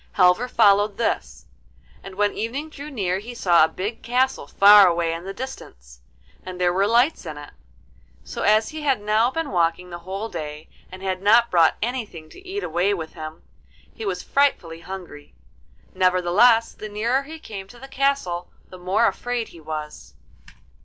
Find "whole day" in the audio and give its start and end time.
9.99-10.67